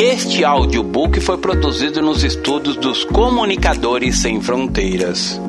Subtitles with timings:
[0.00, 5.40] Este audiobook foi produzido nos estudos dos Comunicadores Sem Fronteiras.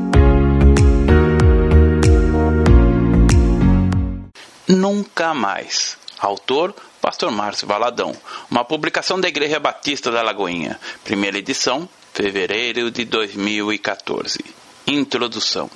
[4.68, 6.00] Nunca mais.
[6.18, 8.12] Autor Pastor Márcio Valadão.
[8.50, 10.80] Uma publicação da Igreja Batista da Lagoinha.
[11.04, 14.44] Primeira edição, fevereiro de 2014.
[14.88, 15.70] Introdução.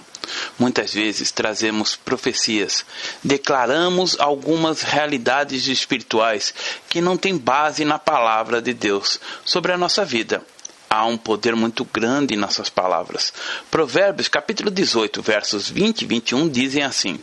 [0.58, 2.86] Muitas vezes trazemos profecias,
[3.24, 6.54] declaramos algumas realidades espirituais
[6.90, 10.44] que não têm base na palavra de Deus sobre a nossa vida.
[10.90, 13.34] Há um poder muito grande em nossas palavras.
[13.72, 17.20] Provérbios capítulo 18, versos 20 e 21 dizem assim: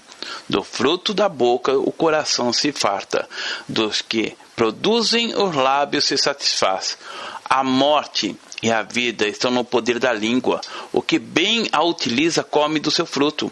[0.49, 3.29] Do fruto da boca o coração se farta,
[3.69, 6.99] dos que produzem os lábios se satisfaz.
[7.45, 10.61] A morte e a vida estão no poder da língua.
[10.93, 13.51] O que bem a utiliza come do seu fruto.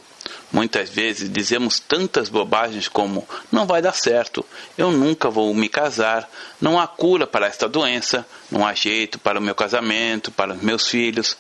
[0.51, 4.45] Muitas vezes dizemos tantas bobagens como: não vai dar certo,
[4.77, 6.29] eu nunca vou me casar,
[6.61, 10.63] não há cura para esta doença, não há jeito para o meu casamento, para os
[10.63, 11.37] meus filhos.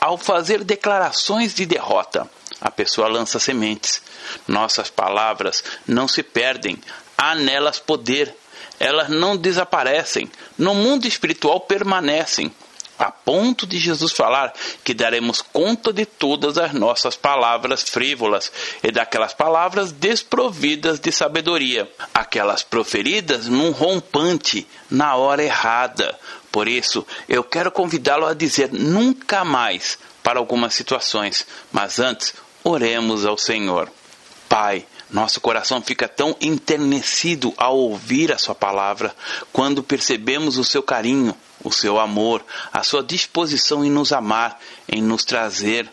[0.00, 2.28] Ao fazer declarações de derrota,
[2.60, 4.02] a pessoa lança sementes.
[4.46, 6.78] Nossas palavras não se perdem,
[7.16, 8.34] há nelas poder.
[8.80, 10.28] Elas não desaparecem,
[10.58, 12.52] no mundo espiritual permanecem
[12.98, 18.90] a ponto de Jesus falar que daremos conta de todas as nossas palavras frívolas e
[18.90, 26.18] daquelas palavras desprovidas de sabedoria, aquelas proferidas num rompante, na hora errada.
[26.52, 33.26] Por isso, eu quero convidá-lo a dizer nunca mais para algumas situações, mas antes, oremos
[33.26, 33.90] ao Senhor.
[34.48, 39.14] Pai, nosso coração fica tão enternecido ao ouvir a Sua palavra,
[39.52, 45.00] quando percebemos o seu carinho, o seu amor, a sua disposição em nos amar, em
[45.00, 45.88] nos trazer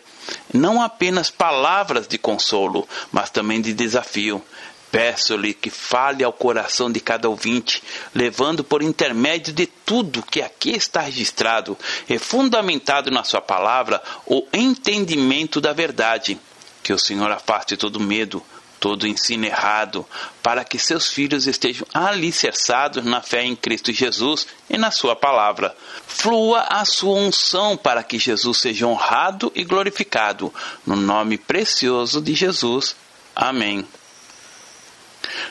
[0.52, 4.42] não apenas palavras de consolo, mas também de desafio.
[4.90, 10.70] Peço-lhe que fale ao coração de cada ouvinte, levando por intermédio de tudo que aqui
[10.70, 16.38] está registrado e fundamentado na Sua palavra o entendimento da verdade.
[16.82, 18.42] Que o Senhor afaste todo medo,
[18.82, 20.04] todo ensino errado,
[20.42, 25.72] para que seus filhos estejam alicerçados na fé em Cristo Jesus e na Sua palavra.
[26.04, 30.52] Flua a sua unção para que Jesus seja honrado e glorificado.
[30.84, 32.96] No nome precioso de Jesus.
[33.36, 33.86] Amém.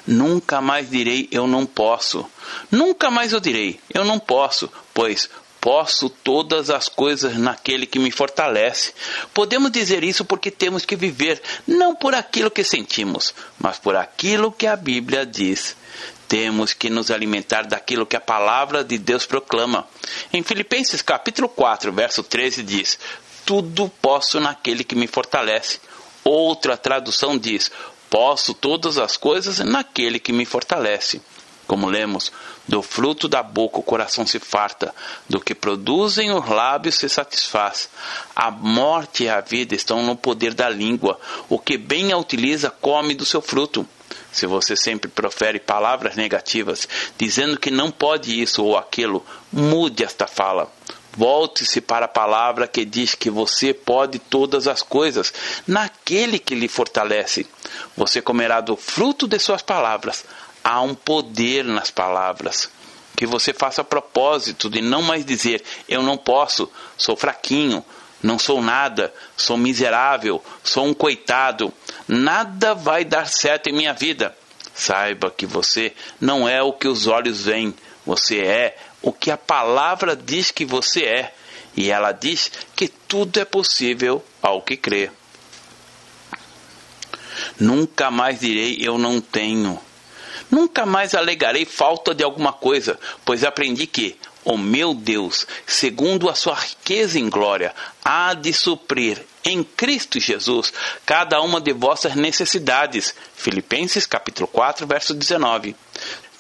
[0.06, 2.30] Nunca mais direi eu não posso.
[2.70, 5.30] Nunca mais eu direi eu não posso, pois
[5.62, 8.96] Posso todas as coisas naquele que me fortalece.
[9.32, 14.52] Podemos dizer isso porque temos que viver não por aquilo que sentimos, mas por aquilo
[14.52, 15.76] que a Bíblia diz.
[16.28, 19.88] Temos que nos alimentar daquilo que a palavra de Deus proclama.
[20.34, 22.98] Em Filipenses capítulo 4, verso 13 diz:
[23.46, 25.80] Tudo posso naquele que me fortalece.
[26.24, 27.72] Outra tradução diz:
[28.10, 31.22] Posso todas as coisas naquele que me fortalece.
[31.72, 32.34] Como lemos,
[32.68, 34.94] do fruto da boca o coração se farta,
[35.30, 37.88] do que produzem os lábios se satisfaz.
[38.36, 41.18] A morte e a vida estão no poder da língua.
[41.48, 43.88] O que bem a utiliza come do seu fruto.
[44.34, 46.86] Se você sempre profere palavras negativas,
[47.18, 50.70] dizendo que não pode isso ou aquilo, mude esta fala.
[51.14, 55.34] Volte-se para a palavra que diz que você pode todas as coisas,
[55.66, 57.48] naquele que lhe fortalece.
[57.96, 60.26] Você comerá do fruto de suas palavras
[60.64, 62.70] há um poder nas palavras.
[63.16, 67.86] Que você faça propósito de não mais dizer eu não posso, sou fraquinho,
[68.22, 71.74] não sou nada, sou miserável, sou um coitado,
[72.08, 74.36] nada vai dar certo em minha vida.
[74.74, 79.38] Saiba que você não é o que os olhos veem, você é o que a
[79.38, 81.34] palavra diz que você é.
[81.76, 85.10] E ela diz que tudo é possível ao que crê.
[87.60, 89.80] Nunca mais direi eu não tenho
[90.52, 96.36] Nunca mais alegarei falta de alguma coisa, pois aprendi que o meu Deus, segundo a
[96.36, 97.74] sua riqueza em glória,
[98.04, 100.74] há de suprir em Cristo Jesus
[101.06, 103.16] cada uma de vossas necessidades.
[103.36, 105.76] Filipenses capítulo 4, verso 19.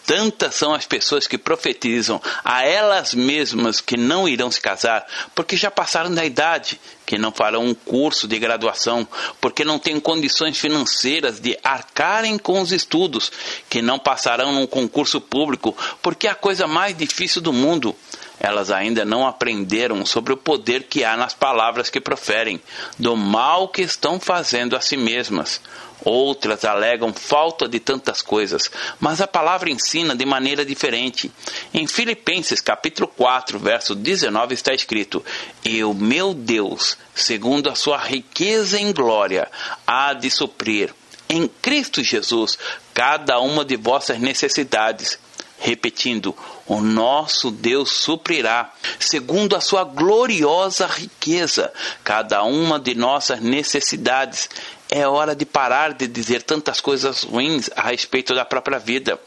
[0.06, 5.06] Tantas são as pessoas que profetizam a elas mesmas que não irão se casar,
[5.36, 9.08] porque já passaram da idade, que não farão um curso de graduação,
[9.40, 13.32] porque não têm condições financeiras de arcarem com os estudos,
[13.70, 17.96] que não passarão num concurso público, porque é a coisa mais difícil do mundo.
[18.44, 22.60] Elas ainda não aprenderam sobre o poder que há nas palavras que proferem,
[22.98, 25.62] do mal que estão fazendo a si mesmas.
[26.04, 31.32] Outras alegam falta de tantas coisas, mas a palavra ensina de maneira diferente.
[31.72, 35.24] Em Filipenses capítulo 4, verso 19 está escrito:
[35.64, 39.48] "E o meu Deus, segundo a sua riqueza em glória,
[39.86, 40.92] há de suprir
[41.30, 42.58] em Cristo Jesus
[42.92, 45.20] cada uma de vossas necessidades."
[45.62, 46.36] Repetindo:
[46.66, 51.72] O nosso Deus suprirá, segundo a sua gloriosa riqueza,
[52.04, 54.50] cada uma de nossas necessidades.
[54.94, 59.18] É hora de parar de dizer tantas coisas ruins a respeito da própria vida.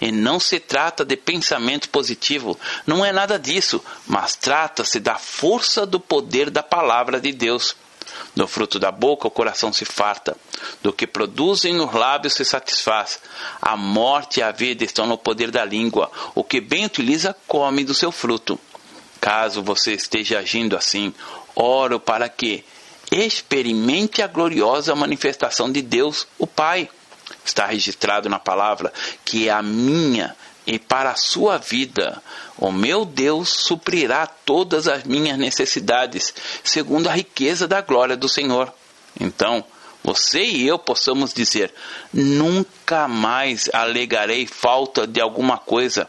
[0.00, 5.86] E não se trata de pensamento positivo, não é nada disso, mas trata-se da força
[5.86, 7.76] do poder da palavra de Deus.
[8.34, 10.36] Do fruto da boca o coração se farta,
[10.82, 13.20] do que produzem nos lábios se satisfaz.
[13.60, 17.84] A morte e a vida estão no poder da língua, o que bem utiliza come
[17.84, 18.58] do seu fruto.
[19.20, 21.14] Caso você esteja agindo assim,
[21.54, 22.64] oro para que
[23.10, 26.88] experimente a gloriosa manifestação de Deus, o Pai.
[27.44, 28.92] Está registrado na palavra
[29.24, 32.22] que é a minha e para a sua vida.
[32.56, 36.32] O meu Deus suprirá todas as minhas necessidades,
[36.62, 38.72] segundo a riqueza da glória do Senhor.
[39.20, 39.64] Então,
[40.02, 41.72] você e eu possamos dizer:
[42.12, 46.08] nunca mais alegarei falta de alguma coisa.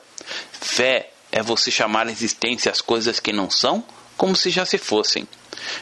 [0.51, 3.83] Fé é você chamar a existência as coisas que não são
[4.17, 5.27] como se já se fossem.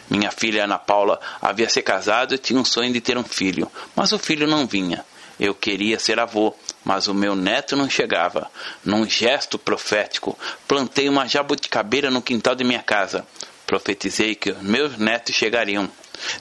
[0.10, 3.72] Minha filha Ana Paula havia se casado e tinha um sonho de ter um filho,
[3.96, 5.06] mas o filho não vinha.
[5.40, 8.50] Eu queria ser avô, mas o meu neto não chegava.
[8.84, 10.38] Num gesto profético,
[10.68, 13.26] plantei uma jabuticabeira no quintal de minha casa.
[13.66, 15.90] Profetizei que meus netos chegariam.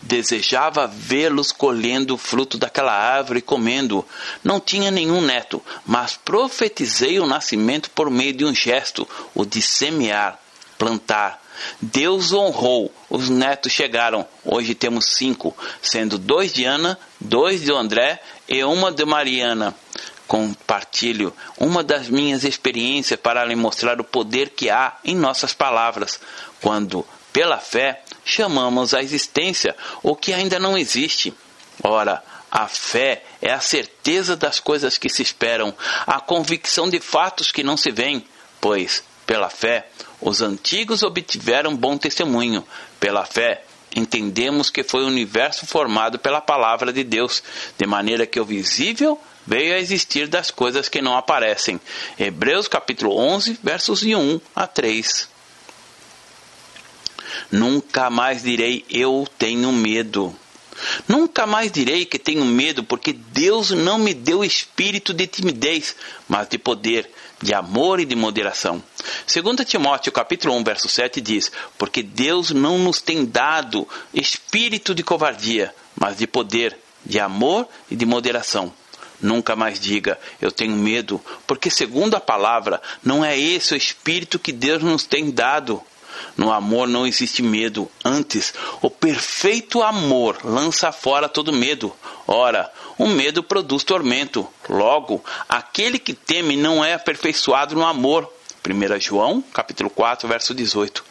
[0.03, 4.05] Desejava vê-los colhendo o fruto daquela árvore e comendo.
[4.45, 9.63] Não tinha nenhum neto, mas profetizei o nascimento por meio de um gesto, o de
[9.63, 10.39] semear,
[10.79, 11.41] plantar.
[11.81, 14.27] Deus honrou, os netos chegaram.
[14.45, 19.75] Hoje temos cinco, sendo dois de Ana, dois de André e uma de Mariana.
[20.31, 26.21] Compartilho uma das minhas experiências para lhe mostrar o poder que há em nossas palavras,
[26.63, 29.75] quando, pela fé, chamamos à existência
[30.05, 31.35] o que ainda não existe.
[31.83, 35.75] Ora, a fé é a certeza das coisas que se esperam,
[36.07, 38.25] a convicção de fatos que não se veem,
[38.61, 39.89] pois, pela fé,
[40.21, 42.65] os antigos obtiveram bom testemunho.
[43.01, 43.65] Pela fé,
[43.97, 47.43] entendemos que foi o universo formado pela palavra de Deus,
[47.77, 51.81] de maneira que o visível veio a existir das coisas que não aparecem.
[52.17, 55.29] Hebreus capítulo 11, versos de 1 a 3.
[57.51, 60.33] Nunca mais direi eu tenho medo.
[61.09, 65.97] Nunca mais direi que tenho medo, porque Deus não me deu espírito de timidez,
[66.29, 67.11] mas de poder,
[67.43, 68.81] de amor e de moderação.
[69.27, 75.03] 2 Timóteo capítulo 1, verso 7 diz: Porque Deus não nos tem dado espírito de
[75.03, 78.73] covardia, mas de poder, de amor e de moderação.
[79.21, 84.39] Nunca mais diga, eu tenho medo, porque, segundo a palavra, não é esse o espírito
[84.39, 85.83] que Deus nos tem dado.
[86.37, 91.95] No amor não existe medo, antes, o perfeito amor lança fora todo medo.
[92.27, 94.47] Ora, o medo produz tormento.
[94.69, 98.31] Logo, aquele que teme não é aperfeiçoado no amor.
[98.63, 101.05] 1 João, capítulo 4, verso 18.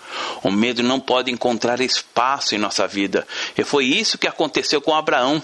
[0.44, 3.28] O medo não pode encontrar espaço em nossa vida.
[3.58, 5.42] E foi isso que aconteceu com Abraão.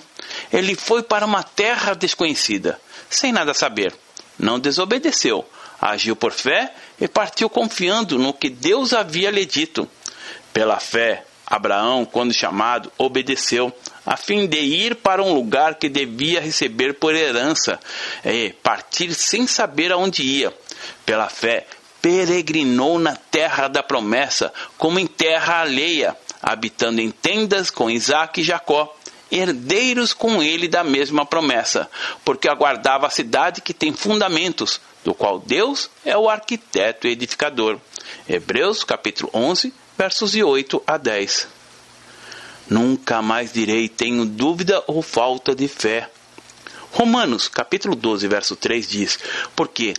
[0.52, 2.80] Ele foi para uma terra desconhecida,
[3.10, 3.94] sem nada saber.
[4.38, 5.48] Não desobedeceu,
[5.82, 9.88] agiu por fé e partiu confiando no que Deus havia lhe dito.
[10.54, 13.74] Pela fé, Abraão, quando chamado, obedeceu,
[14.06, 17.80] a fim de ir para um lugar que devia receber por herança,
[18.24, 20.54] e partir sem saber aonde ia.
[21.06, 21.68] Pela fé,
[22.02, 28.44] peregrinou na terra da promessa, como em terra alheia, habitando em tendas com Isaac e
[28.44, 28.96] Jacó,
[29.36, 31.90] herdeiros com ele da mesma promessa,
[32.24, 37.78] porque aguardava a cidade que tem fundamentos, do qual Deus é o arquiteto e edificador.
[38.28, 41.48] Hebreus capítulo 11, versos de 8 a 10.
[42.70, 46.10] Nunca mais direi tenho dúvida ou falta de fé.
[46.92, 49.20] Romanos capítulo 12, verso 3 diz:
[49.56, 49.94] Porque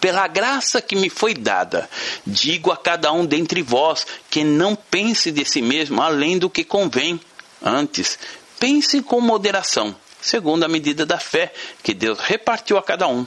[0.00, 1.90] pela graça que me foi dada,
[2.26, 6.64] digo a cada um dentre vós que não pense de si mesmo além do que
[6.64, 7.20] convém.
[7.62, 8.18] Antes,
[8.58, 13.26] pense com moderação, segundo a medida da fé que Deus repartiu a cada um.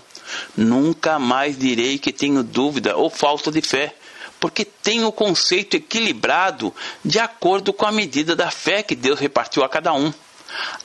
[0.55, 3.95] Nunca mais direi que tenho dúvida ou falta de fé,
[4.39, 9.63] porque tenho o conceito equilibrado de acordo com a medida da fé que Deus repartiu
[9.63, 10.13] a cada um.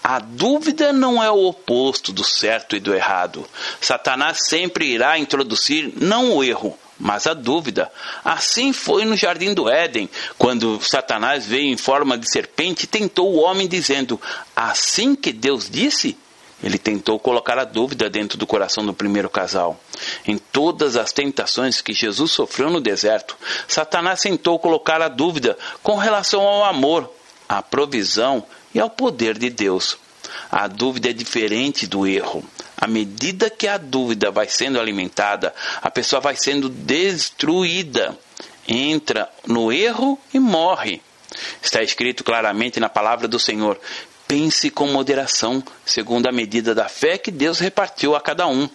[0.03, 3.49] A dúvida não é o oposto do certo e do errado.
[3.81, 7.91] Satanás sempre irá introduzir não o erro, mas a dúvida.
[8.25, 13.35] Assim foi no jardim do Éden, quando Satanás veio em forma de serpente e tentou
[13.35, 14.21] o homem, dizendo:
[14.55, 16.17] Assim que Deus disse?
[16.63, 19.81] Ele tentou colocar a dúvida dentro do coração do primeiro casal.
[20.25, 25.97] Em todas as tentações que Jesus sofreu no deserto, Satanás tentou colocar a dúvida com
[25.97, 27.13] relação ao amor,
[27.49, 29.99] à provisão e ao poder de Deus.
[30.53, 32.45] A dúvida é diferente do erro.
[32.83, 38.19] À medida que a dúvida vai sendo alimentada, a pessoa vai sendo destruída,
[38.67, 41.01] entra no erro e morre.
[41.63, 43.79] Está escrito claramente na palavra do Senhor:
[44.27, 48.69] pense com moderação, segundo a medida da fé que Deus repartiu a cada um.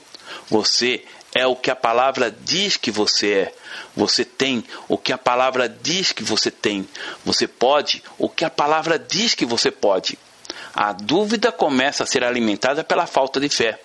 [0.50, 1.04] Você
[1.36, 3.56] é o que a palavra diz que você é.
[3.94, 6.88] Você tem o que a palavra diz que você tem.
[7.26, 10.18] Você pode o que a palavra diz que você pode.
[10.74, 13.82] A dúvida começa a ser alimentada pela falta de fé.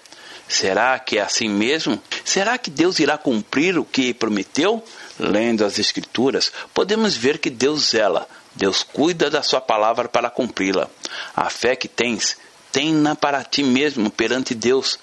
[0.53, 1.99] Será que é assim mesmo?
[2.23, 4.85] Será que Deus irá cumprir o que prometeu?
[5.19, 10.91] Lendo as Escrituras, podemos ver que Deus zela, Deus cuida da sua palavra para cumpri-la.
[11.35, 12.37] A fé que tens,
[12.71, 14.99] tenha para ti mesmo perante Deus.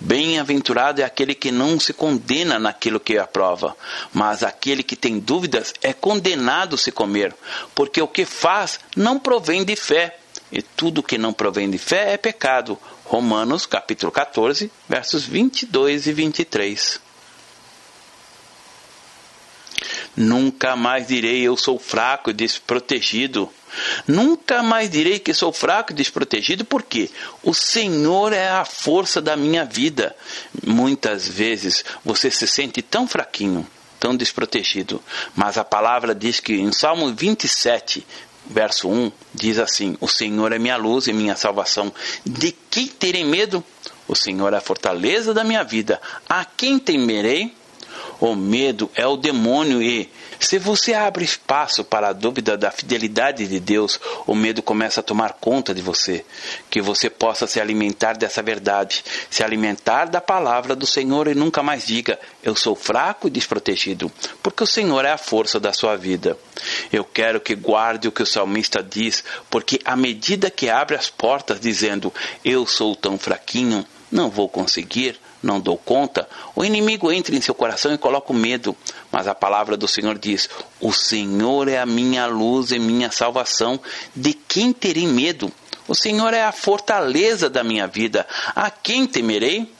[0.00, 3.76] Bem-aventurado é aquele que não se condena naquilo que aprova,
[4.10, 7.36] mas aquele que tem dúvidas é condenado se comer,
[7.74, 10.16] porque o que faz não provém de fé,
[10.54, 12.78] e tudo que não provém de fé é pecado.
[13.04, 17.00] Romanos capítulo 14, versos 22 e 23.
[20.16, 23.50] Nunca mais direi eu sou fraco e desprotegido.
[24.06, 27.10] Nunca mais direi que sou fraco e desprotegido, porque
[27.42, 30.14] o Senhor é a força da minha vida.
[30.64, 33.66] Muitas vezes você se sente tão fraquinho,
[33.98, 35.02] tão desprotegido,
[35.34, 38.06] mas a palavra diz que em Salmo 27,
[38.46, 41.92] verso 1, diz assim: O Senhor é minha luz e minha salvação.
[42.24, 43.62] De quem terei medo?
[44.06, 46.00] O Senhor é a fortaleza da minha vida.
[46.28, 47.54] A quem temerei?
[48.20, 53.46] O medo é o demônio e, se você abre espaço para a dúvida da fidelidade
[53.46, 56.24] de Deus, o medo começa a tomar conta de você.
[56.70, 61.62] Que você possa se alimentar dessa verdade, se alimentar da palavra do Senhor e nunca
[61.62, 64.10] mais diga: Eu sou fraco e desprotegido,
[64.42, 66.36] porque o Senhor é a força da sua vida.
[66.92, 71.08] Eu quero que guarde o que o salmista diz, porque à medida que abre as
[71.08, 72.12] portas dizendo:
[72.44, 77.54] Eu sou tão fraquinho, não vou conseguir, não dou conta, o inimigo entra em seu
[77.54, 78.76] coração e coloca o medo.
[79.12, 80.48] Mas a palavra do Senhor diz:
[80.80, 83.78] O Senhor é a minha luz e minha salvação.
[84.14, 85.52] De quem terei medo?
[85.86, 88.26] O Senhor é a fortaleza da minha vida.
[88.56, 89.70] A quem temerei?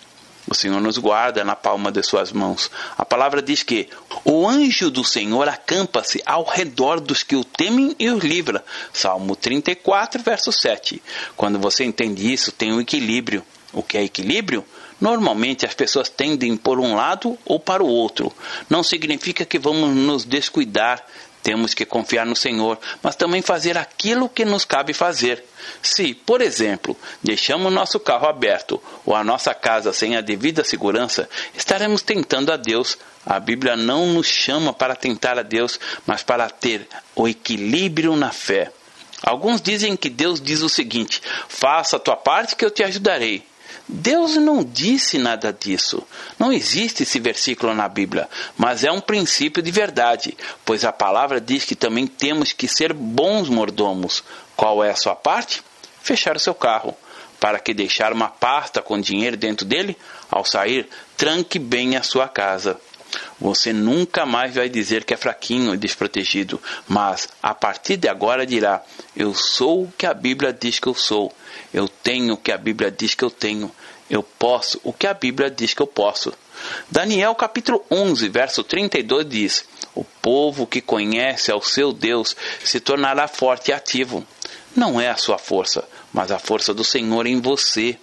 [0.46, 2.70] O Senhor nos guarda na palma de suas mãos.
[2.98, 3.88] A palavra diz que
[4.24, 8.62] o anjo do Senhor acampa-se ao redor dos que o temem e os livra.
[8.92, 11.02] Salmo 34, verso 7.
[11.34, 13.42] Quando você entende isso, tem um equilíbrio.
[13.72, 14.62] O que é equilíbrio?
[15.00, 18.32] Normalmente as pessoas tendem por um lado ou para o outro.
[18.68, 21.04] Não significa que vamos nos descuidar.
[21.42, 25.44] Temos que confiar no Senhor, mas também fazer aquilo que nos cabe fazer.
[25.82, 31.28] Se, por exemplo, deixamos nosso carro aberto ou a nossa casa sem a devida segurança,
[31.54, 32.96] estaremos tentando a Deus.
[33.26, 38.32] A Bíblia não nos chama para tentar a Deus, mas para ter o equilíbrio na
[38.32, 38.72] fé.
[39.22, 43.42] Alguns dizem que Deus diz o seguinte: faça a tua parte que eu te ajudarei.
[43.86, 46.02] Deus não disse nada disso.
[46.38, 51.40] Não existe esse versículo na Bíblia, mas é um princípio de verdade, pois a palavra
[51.40, 54.24] diz que também temos que ser bons mordomos.
[54.56, 55.62] Qual é a sua parte?
[56.02, 56.96] Fechar o seu carro.
[57.38, 59.96] Para que deixar uma pasta com dinheiro dentro dele?
[60.30, 62.80] Ao sair, tranque bem a sua casa.
[63.40, 68.46] Você nunca mais vai dizer que é fraquinho e desprotegido, mas a partir de agora
[68.46, 68.82] dirá:
[69.16, 71.32] Eu sou o que a Bíblia diz que eu sou.
[71.72, 73.70] Eu tenho o que a Bíblia diz que eu tenho.
[74.08, 76.32] Eu posso o que a Bíblia diz que eu posso.
[76.90, 83.26] Daniel capítulo 11, verso 32 diz: O povo que conhece ao seu Deus se tornará
[83.26, 84.26] forte e ativo.
[84.76, 87.98] Não é a sua força, mas a força do Senhor em você.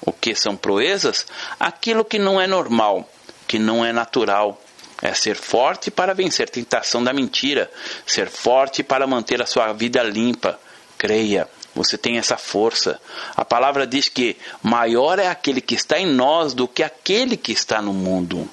[0.00, 1.26] O que são proezas?
[1.58, 3.08] Aquilo que não é normal,
[3.46, 4.60] que não é natural.
[5.02, 7.70] É ser forte para vencer a tentação da mentira,
[8.06, 10.58] ser forte para manter a sua vida limpa.
[10.96, 12.98] Creia, você tem essa força.
[13.36, 17.52] A palavra diz que maior é aquele que está em nós do que aquele que
[17.52, 18.48] está no mundo.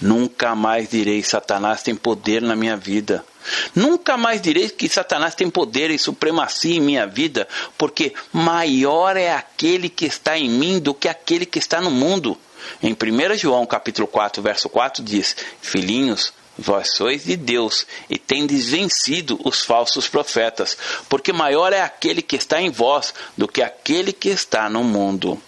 [0.00, 3.24] Nunca mais direi Satanás tem poder na minha vida.
[3.74, 9.32] Nunca mais direi que Satanás tem poder e supremacia em minha vida, porque maior é
[9.32, 12.38] aquele que está em mim do que aquele que está no mundo.
[12.82, 18.70] Em 1 João capítulo 4, verso 4 diz: Filhinhos, Vós sois de Deus e tendes
[18.70, 20.76] vencido os falsos profetas,
[21.06, 25.40] porque maior é aquele que está em vós do que aquele que está no mundo.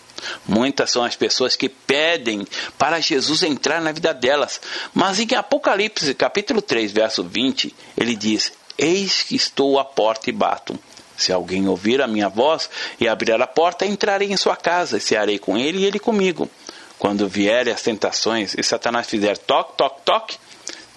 [0.46, 2.46] Muitas são as pessoas que pedem
[2.76, 4.60] para Jesus entrar na vida delas,
[4.94, 10.32] mas em Apocalipse capítulo 3, verso 20, ele diz: Eis que estou à porta e
[10.32, 10.78] bato.
[11.16, 12.70] Se alguém ouvir a minha voz
[13.00, 16.48] e abrir a porta, entrarei em sua casa, e cearei com ele e ele comigo.
[16.96, 20.38] Quando vierem as tentações e Satanás fizer toque, toque, toque,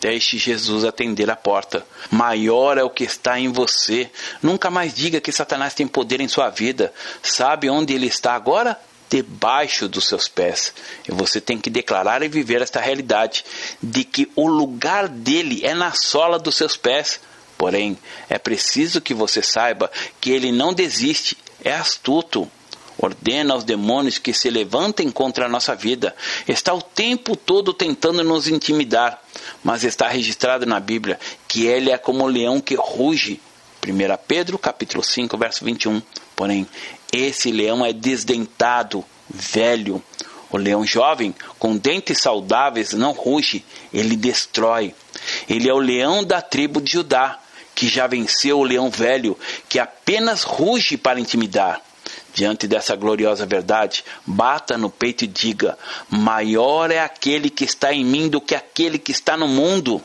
[0.01, 1.85] Deixe Jesus atender a porta.
[2.09, 4.09] Maior é o que está em você.
[4.41, 6.91] Nunca mais diga que Satanás tem poder em sua vida.
[7.21, 8.79] Sabe onde ele está agora?
[9.11, 10.73] Debaixo dos seus pés.
[11.07, 13.43] E você tem que declarar e viver esta realidade
[13.83, 17.19] de que o lugar dele é na sola dos seus pés.
[17.57, 17.97] Porém,
[18.29, 22.49] é preciso que você saiba que ele não desiste, é astuto
[23.05, 26.15] ordena aos demônios que se levantem contra a nossa vida.
[26.47, 29.21] Está o tempo todo tentando nos intimidar,
[29.63, 33.41] mas está registrado na Bíblia que ele é como o leão que ruge.
[33.85, 33.91] 1
[34.27, 36.01] Pedro capítulo 5, verso 21.
[36.35, 36.67] Porém,
[37.11, 40.01] esse leão é desdentado, velho.
[40.49, 43.63] O leão jovem, com dentes saudáveis, não ruge,
[43.93, 44.93] ele destrói.
[45.47, 47.39] Ele é o leão da tribo de Judá,
[47.73, 49.37] que já venceu o leão velho,
[49.69, 51.81] que apenas ruge para intimidar.
[52.33, 55.77] Diante dessa gloriosa verdade, bata no peito e diga:
[56.09, 60.01] Maior é aquele que está em mim do que aquele que está no mundo.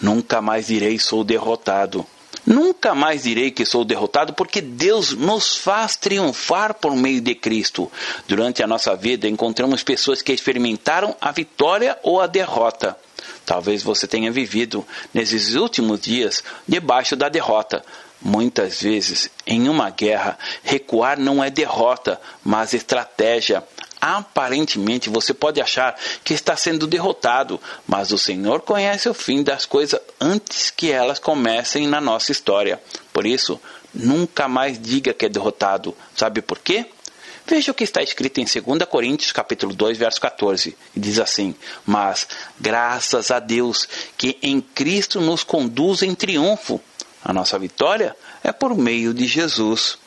[0.00, 2.06] Nunca mais direi sou derrotado.
[2.48, 7.92] Nunca mais direi que sou derrotado, porque Deus nos faz triunfar por meio de Cristo.
[8.26, 12.96] Durante a nossa vida, encontramos pessoas que experimentaram a vitória ou a derrota.
[13.44, 17.84] Talvez você tenha vivido nesses últimos dias debaixo da derrota,
[18.20, 23.62] Muitas vezes, em uma guerra, recuar não é derrota, mas estratégia.
[24.00, 29.66] Aparentemente você pode achar que está sendo derrotado, mas o Senhor conhece o fim das
[29.66, 32.80] coisas antes que elas comecem na nossa história.
[33.12, 33.60] Por isso,
[33.92, 35.96] nunca mais diga que é derrotado.
[36.14, 36.86] Sabe por quê?
[37.46, 41.54] Veja o que está escrito em 2 Coríntios capítulo 2, verso 14, e diz assim:
[41.86, 42.28] "Mas
[42.60, 43.88] graças a Deus
[44.18, 46.80] que em Cristo nos conduz em triunfo
[47.24, 49.98] a nossa vitória é por meio de Jesus.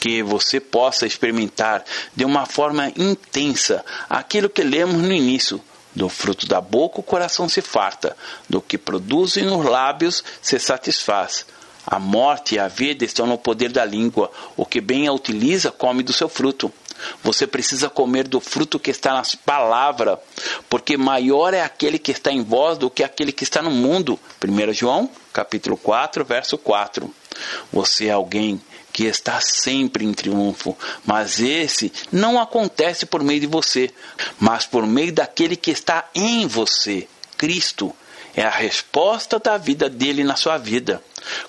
[0.00, 5.60] Que você possa experimentar de uma forma intensa aquilo que lemos no início.
[5.94, 8.16] Do fruto da boca o coração se farta,
[8.48, 11.46] do que produzem os lábios se satisfaz.
[11.86, 14.30] A morte e a vida estão no poder da língua.
[14.56, 16.72] O que bem a utiliza come do seu fruto.
[17.22, 20.18] Você precisa comer do fruto que está nas palavras,
[20.68, 24.18] porque maior é aquele que está em vós do que aquele que está no mundo.
[24.42, 27.12] 1 João, capítulo 4, verso 4.
[27.72, 28.60] Você é alguém
[28.94, 33.90] que está sempre em triunfo, mas esse não acontece por meio de você,
[34.38, 37.92] mas por meio daquele que está em você, Cristo.
[38.36, 41.02] É a resposta da vida dele na sua vida.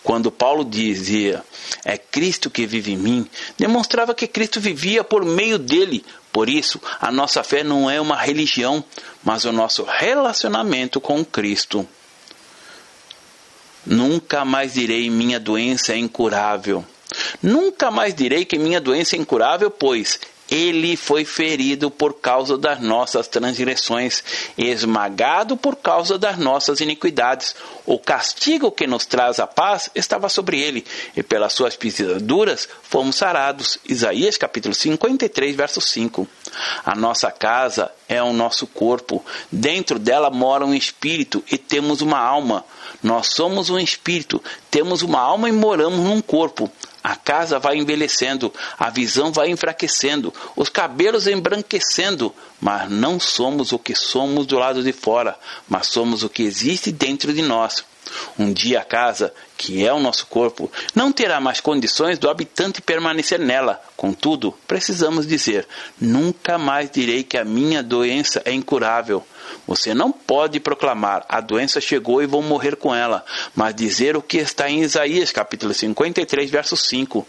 [0.04, 1.44] Quando Paulo dizia,
[1.84, 6.04] é Cristo que vive em mim, demonstrava que Cristo vivia por meio dele.
[6.32, 8.84] Por isso, a nossa fé não é uma religião,
[9.24, 11.88] mas o nosso relacionamento com Cristo.
[13.86, 16.84] Nunca mais direi minha doença é incurável.
[17.42, 22.80] Nunca mais direi que minha doença é incurável, pois ele foi ferido por causa das
[22.80, 24.24] nossas transgressões,
[24.58, 27.56] esmagado por causa das nossas iniquidades.
[27.86, 33.16] O castigo que nos traz a paz estava sobre ele, e pelas suas pisaduras fomos
[33.16, 33.80] sarados.
[33.88, 36.28] Isaías capítulo 53, verso 5.
[36.86, 39.26] A nossa casa é o nosso corpo.
[39.52, 42.64] Dentro dela mora um espírito e temos uma alma.
[43.02, 46.72] Nós somos um espírito, temos uma alma e moramos num corpo.
[47.06, 53.78] A casa vai envelhecendo, a visão vai enfraquecendo, os cabelos embranquecendo, mas não somos o
[53.78, 55.38] que somos do lado de fora,
[55.70, 57.86] mas somos o que existe dentro de nós.
[58.40, 62.82] Um dia a casa, que é o nosso corpo, não terá mais condições do habitante
[62.82, 63.80] permanecer nela.
[63.96, 65.68] Contudo, precisamos dizer:
[66.02, 69.24] nunca mais direi que a minha doença é incurável.
[69.68, 74.22] Você não pode proclamar a doença chegou e vou morrer com ela, mas dizer o
[74.22, 77.28] que está em Isaías capítulo 53, verso 5,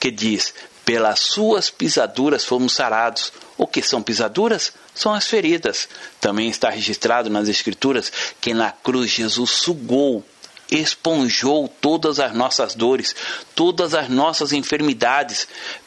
[0.00, 0.52] que diz:
[0.86, 3.32] pelas suas pisaduras fomos sarados.
[3.58, 4.72] O que são pisaduras?
[4.94, 5.88] São as feridas.
[6.20, 10.24] Também está registrado nas Escrituras que na cruz Jesus sugou,
[10.70, 13.16] esponjou todas as nossas dores,
[13.52, 15.48] todas as nossas enfermidades.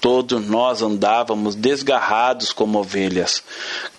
[0.00, 3.42] Todos nós andávamos desgarrados como ovelhas.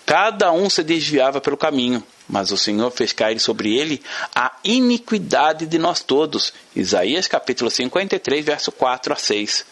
[0.05, 4.01] Cada um se desviava pelo caminho, mas o Senhor fez cair sobre ele
[4.33, 6.53] a iniquidade de nós todos.
[6.75, 9.65] Isaías capítulo 53, verso 4 a 6.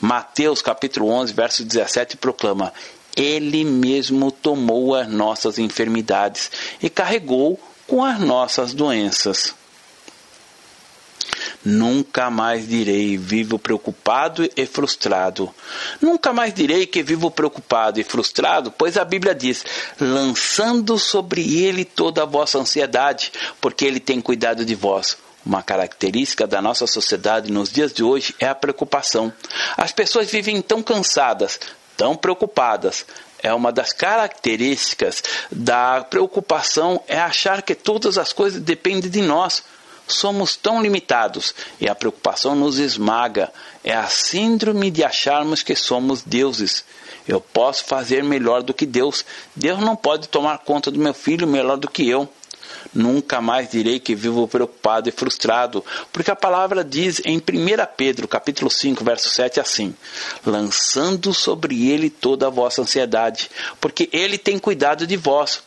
[0.00, 2.72] Mateus capítulo 11, verso 17 proclama:
[3.14, 6.50] Ele mesmo tomou as nossas enfermidades
[6.82, 9.54] e carregou com as nossas doenças.
[11.64, 15.52] Nunca mais direi vivo preocupado e frustrado.
[16.00, 19.64] Nunca mais direi que vivo preocupado e frustrado, pois a Bíblia diz:
[19.98, 25.16] lançando sobre ele toda a vossa ansiedade, porque ele tem cuidado de vós.
[25.44, 29.32] Uma característica da nossa sociedade nos dias de hoje é a preocupação.
[29.76, 31.60] As pessoas vivem tão cansadas,
[31.96, 33.06] tão preocupadas.
[33.42, 39.62] É uma das características da preocupação é achar que todas as coisas dependem de nós.
[40.06, 43.52] Somos tão limitados e a preocupação nos esmaga.
[43.82, 46.84] É a síndrome de acharmos que somos deuses.
[47.26, 49.24] Eu posso fazer melhor do que Deus.
[49.56, 52.28] Deus não pode tomar conta do meu filho melhor do que eu.
[52.92, 57.42] Nunca mais direi que vivo preocupado e frustrado, porque a palavra diz em 1
[57.96, 59.94] Pedro, capítulo 5, verso 7 assim:
[60.44, 65.62] lançando sobre ele toda a vossa ansiedade, porque ele tem cuidado de vós.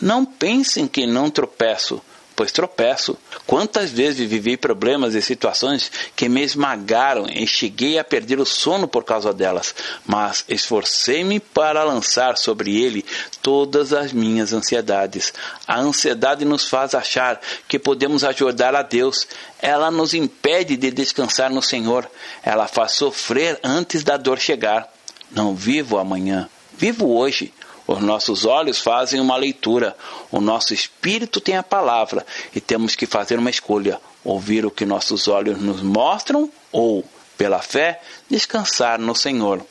[0.00, 2.00] Não pensem que não tropeço,
[2.42, 3.16] pois tropeço.
[3.46, 8.88] Quantas vezes vivi problemas e situações que me esmagaram e cheguei a perder o sono
[8.88, 9.72] por causa delas,
[10.04, 13.04] mas esforcei-me para lançar sobre ele
[13.40, 15.32] todas as minhas ansiedades.
[15.68, 19.28] A ansiedade nos faz achar que podemos ajudar a Deus.
[19.60, 22.10] Ela nos impede de descansar no Senhor.
[22.42, 24.92] Ela faz sofrer antes da dor chegar.
[25.30, 27.54] Não vivo amanhã, vivo hoje.
[27.92, 29.94] Os nossos olhos fazem uma leitura,
[30.30, 32.24] o nosso espírito tem a palavra
[32.54, 37.04] e temos que fazer uma escolha: ouvir o que nossos olhos nos mostram ou,
[37.36, 38.00] pela fé,
[38.30, 39.62] descansar no Senhor,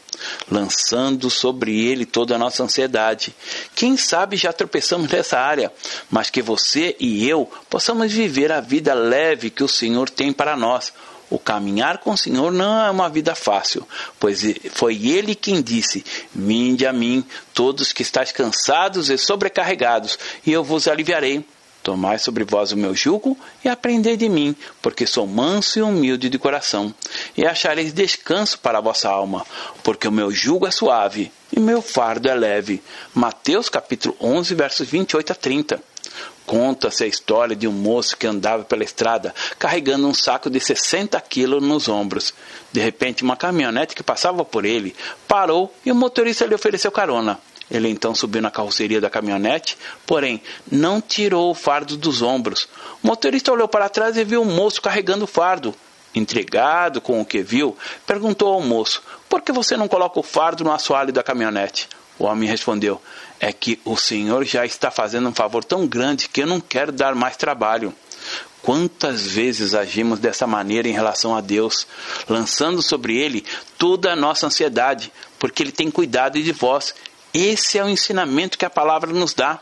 [0.52, 3.36] lançando sobre Ele toda a nossa ansiedade.
[3.74, 5.74] Quem sabe já tropeçamos nessa área,
[6.08, 10.56] mas que você e eu possamos viver a vida leve que o Senhor tem para
[10.56, 10.94] nós
[11.32, 13.88] o caminhar com o Senhor não é uma vida fácil,
[14.20, 14.42] pois
[14.74, 20.64] foi Ele quem disse: Vinde a mim, todos que estáis cansados e sobrecarregados, e eu
[20.64, 21.44] vos aliviarei.
[21.82, 26.30] Tomai sobre vós o meu jugo e aprendei de mim, porque sou manso e humilde
[26.30, 26.94] de coração,
[27.36, 29.44] e achareis descanso para a vossa alma,
[29.82, 32.84] porque o meu jugo é suave e meu fardo é leve.
[33.16, 35.91] Mateus capítulo 11, versos 28 a 30.
[36.46, 41.20] Conta-se a história de um moço que andava pela estrada carregando um saco de 60
[41.22, 42.34] quilos nos ombros.
[42.72, 44.96] De repente, uma caminhonete que passava por ele
[45.28, 47.40] parou e o motorista lhe ofereceu carona.
[47.72, 52.68] Ele então subiu na carroceria da caminhonete, porém não tirou o fardo dos ombros.
[53.02, 55.74] O motorista olhou para trás e viu o moço carregando o fardo.
[56.14, 60.66] Intrigado com o que viu, perguntou ao moço: Por que você não coloca o fardo
[60.66, 61.88] no assoalho da caminhonete?
[62.20, 63.02] O homem respondeu:
[63.44, 66.92] É que o Senhor já está fazendo um favor tão grande que eu não quero
[66.92, 67.92] dar mais trabalho.
[68.62, 71.88] Quantas vezes agimos dessa maneira em relação a Deus,
[72.30, 73.44] lançando sobre Ele
[73.80, 76.94] toda a nossa ansiedade, porque Ele tem cuidado de vós.
[77.34, 79.60] Esse é o ensinamento que a palavra nos dá.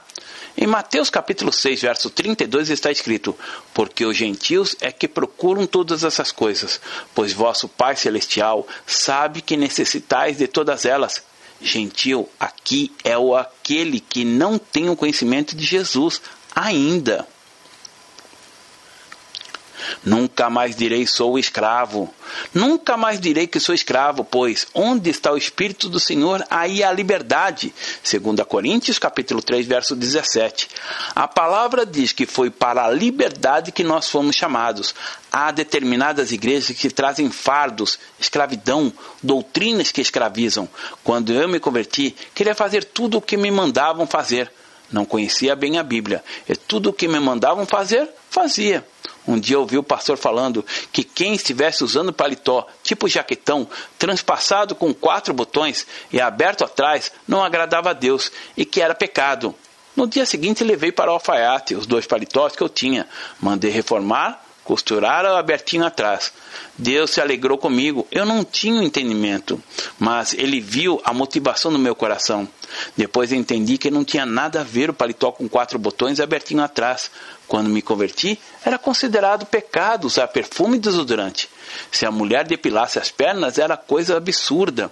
[0.58, 3.34] Em Mateus capítulo 6, verso 32 está escrito:
[3.74, 6.82] Porque os gentios é que procuram todas essas coisas,
[7.16, 11.29] pois vosso Pai celestial sabe que necessitais de todas elas.
[11.62, 16.22] Gentil aqui é o aquele que não tem o conhecimento de Jesus
[16.56, 17.28] ainda.
[20.04, 22.14] Nunca mais direi sou escravo.
[22.54, 26.92] Nunca mais direi que sou escravo, pois onde está o Espírito do Senhor, aí há
[26.92, 27.74] liberdade.
[28.10, 30.70] 2 Coríntios capítulo 3, verso 17.
[31.16, 34.94] A palavra diz que foi para a liberdade que nós fomos chamados.
[35.32, 40.68] Há determinadas igrejas que trazem fardos, escravidão, doutrinas que escravizam.
[41.04, 44.52] Quando eu me converti, queria fazer tudo o que me mandavam fazer.
[44.92, 48.86] Não conhecia bem a Bíblia, e tudo o que me mandavam fazer, fazia.
[49.28, 54.94] Um dia ouvi o pastor falando que quem estivesse usando paletó tipo jaquetão, transpassado com
[54.94, 59.54] quatro botões e aberto atrás, não agradava a Deus e que era pecado.
[59.96, 63.08] No dia seguinte levei para o alfaiate os dois paletós que eu tinha,
[63.40, 66.32] mandei reformar costuraram abertinho atrás.
[66.78, 68.08] Deus se alegrou comigo.
[68.12, 69.60] Eu não tinha entendimento,
[69.98, 72.48] mas ele viu a motivação no meu coração.
[72.96, 77.10] Depois entendi que não tinha nada a ver o paletó com quatro botões abertinho atrás.
[77.48, 81.50] Quando me converti, era considerado pecado usar perfume e desodorante.
[81.92, 84.92] Se a mulher depilasse as pernas, era coisa absurda.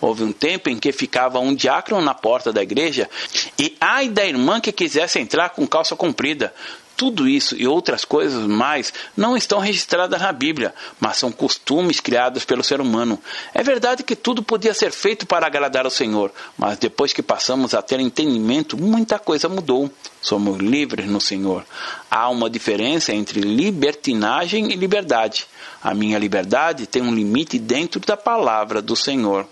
[0.00, 3.10] Houve um tempo em que ficava um diácono na porta da igreja
[3.58, 6.54] e ai da irmã que quisesse entrar com calça comprida.
[6.98, 12.44] Tudo isso e outras coisas mais não estão registradas na Bíblia, mas são costumes criados
[12.44, 13.20] pelo ser humano.
[13.54, 17.72] É verdade que tudo podia ser feito para agradar ao Senhor, mas depois que passamos
[17.72, 19.88] a ter entendimento, muita coisa mudou.
[20.20, 21.64] Somos livres no Senhor.
[22.10, 25.46] Há uma diferença entre libertinagem e liberdade.
[25.80, 29.46] A minha liberdade tem um limite dentro da palavra do Senhor.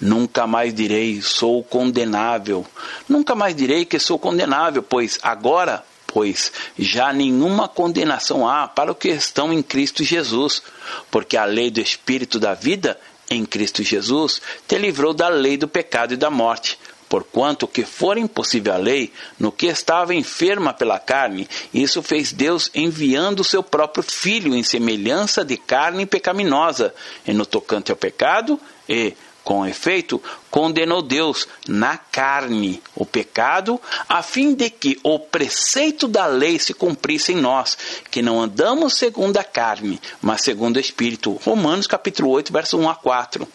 [0.00, 2.66] Nunca mais direi sou condenável.
[3.08, 5.84] Nunca mais direi que sou condenável, pois agora
[6.16, 10.62] pois já nenhuma condenação há para os que estão em Cristo Jesus,
[11.10, 15.68] porque a lei do Espírito da vida em Cristo Jesus te livrou da lei do
[15.68, 16.78] pecado e da morte.
[17.08, 22.70] Porquanto que for impossível a lei, no que estava enferma pela carne, isso fez Deus
[22.74, 26.94] enviando o seu próprio Filho em semelhança de carne pecaminosa,
[27.26, 29.14] e no tocante ao pecado, e,
[29.46, 36.26] com efeito, condenou Deus na carne o pecado, a fim de que o preceito da
[36.26, 37.78] lei se cumprisse em nós,
[38.10, 41.34] que não andamos segundo a carne, mas segundo o Espírito.
[41.44, 43.46] Romanos capítulo 8, verso 1 a 4.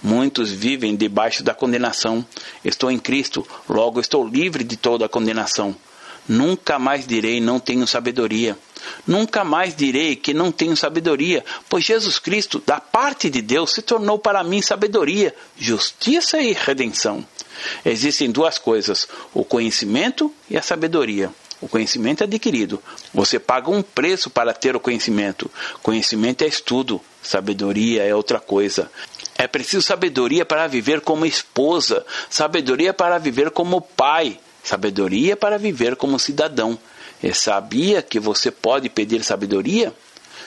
[0.00, 2.24] Muitos vivem debaixo da condenação.
[2.64, 5.74] Estou em Cristo, logo estou livre de toda a condenação.
[6.28, 8.56] Nunca mais direi não tenho sabedoria.
[9.06, 13.82] Nunca mais direi que não tenho sabedoria, pois Jesus Cristo, da parte de Deus, se
[13.82, 17.24] tornou para mim sabedoria, justiça e redenção.
[17.84, 21.30] Existem duas coisas: o conhecimento e a sabedoria.
[21.60, 22.82] O conhecimento é adquirido.
[23.14, 25.48] Você paga um preço para ter o conhecimento.
[25.80, 28.90] Conhecimento é estudo, sabedoria é outra coisa.
[29.38, 35.96] É preciso sabedoria para viver como esposa, sabedoria para viver como pai, sabedoria para viver
[35.96, 36.78] como cidadão.
[37.22, 39.92] E sabia que você pode pedir sabedoria?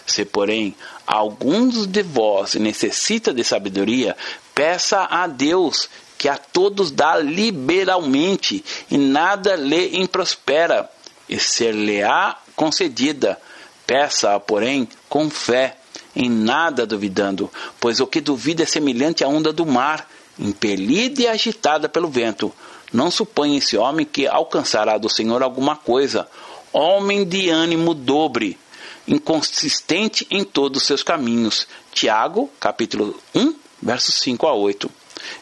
[0.05, 0.75] Se, porém,
[1.07, 4.15] alguns de vós necessita de sabedoria,
[4.53, 10.89] peça a Deus, que a todos dá liberalmente, e nada lhe improspera,
[11.27, 13.39] e ser-lhe-á concedida.
[13.87, 15.77] Peça-a, porém, com fé
[16.15, 21.27] em nada duvidando, pois o que duvida é semelhante à onda do mar, impelida e
[21.27, 22.53] agitada pelo vento.
[22.93, 26.27] Não suponha esse homem que alcançará do Senhor alguma coisa.
[26.71, 28.57] Homem de ânimo dobre,
[29.07, 31.67] inconsistente em todos os seus caminhos.
[31.91, 34.89] Tiago, capítulo 1, versos 5 a 8.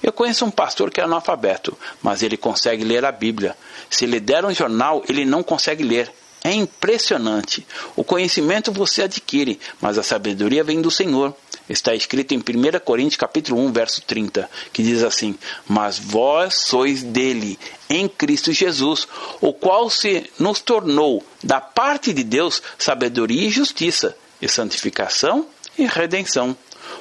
[0.01, 3.57] Eu conheço um pastor que é analfabeto, mas ele consegue ler a Bíblia.
[3.89, 6.11] Se lhe der um jornal, ele não consegue ler.
[6.43, 7.65] É impressionante.
[7.95, 11.33] O conhecimento você adquire, mas a sabedoria vem do Senhor.
[11.69, 15.35] Está escrito em 1 Coríntios capítulo 1, verso 30, que diz assim:
[15.67, 17.57] "Mas vós sois dele,
[17.89, 19.07] em Cristo Jesus,
[19.39, 25.47] o qual se nos tornou da parte de Deus sabedoria e justiça, e santificação
[25.77, 26.55] e redenção."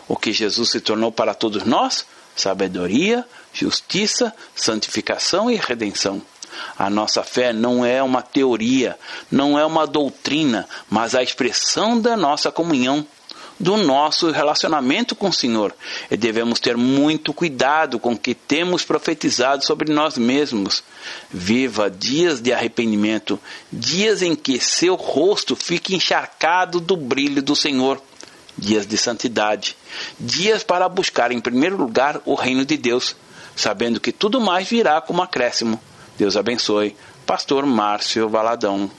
[0.07, 2.07] O que Jesus se tornou para todos nós?
[2.37, 6.22] Sabedoria, justiça, santificação e redenção.
[6.79, 8.98] A nossa fé não é uma teoria,
[9.31, 13.07] não é uma doutrina, mas a expressão da nossa comunhão,
[13.62, 15.72] do nosso relacionamento com o Senhor.
[16.11, 20.83] E devemos ter muito cuidado com o que temos profetizado sobre nós mesmos.
[21.31, 23.38] Viva dias de arrependimento,
[23.72, 28.03] dias em que seu rosto fique encharcado do brilho do Senhor
[28.59, 29.75] dias de santidade,
[30.20, 33.16] dias para buscar em primeiro lugar o reino de Deus,
[33.57, 35.81] sabendo que tudo mais virá como acréscimo.
[36.18, 36.94] Deus abençoe.
[37.25, 38.90] Pastor Márcio Valadão.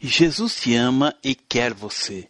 [0.00, 2.29] Jesus te ama e quer você.